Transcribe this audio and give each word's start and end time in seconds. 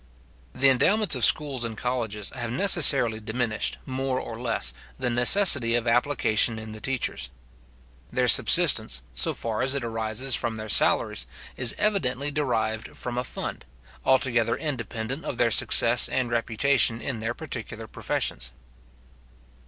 The 0.55 0.69
endowments 0.69 1.13
of 1.13 1.23
schools 1.23 1.63
and 1.63 1.77
colleges 1.77 2.31
have 2.33 2.51
necessarily 2.51 3.19
diminished, 3.19 3.77
more 3.85 4.19
or 4.19 4.39
less, 4.41 4.73
the 4.97 5.11
necessity 5.11 5.75
of 5.75 5.85
application 5.87 6.57
in 6.57 6.71
the 6.71 6.81
teachers. 6.81 7.29
Their 8.11 8.27
subsistence, 8.27 9.03
so 9.13 9.35
far 9.35 9.61
as 9.61 9.75
it 9.75 9.85
arises 9.85 10.33
from 10.33 10.57
their 10.57 10.69
salaries, 10.69 11.27
is 11.55 11.75
evidently 11.77 12.31
derived 12.31 12.97
from 12.97 13.15
a 13.15 13.23
fund, 13.23 13.63
altogether 14.03 14.55
independent 14.57 15.23
of 15.23 15.37
their 15.37 15.51
success 15.51 16.09
and 16.09 16.31
reputation 16.31 16.99
in 16.99 17.19
their 17.19 17.35
particular 17.35 17.85
professions. 17.85 18.49